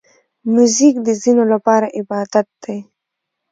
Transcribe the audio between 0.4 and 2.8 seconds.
موزیک د ځینو لپاره عبادت دی.